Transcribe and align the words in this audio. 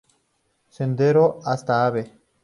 Sendero 0.67 1.41
hasta 1.45 1.85
Av. 1.85 1.97